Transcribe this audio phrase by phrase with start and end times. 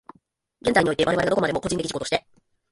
[0.63, 2.25] 現在において、我々がどこまでも個人的自己として、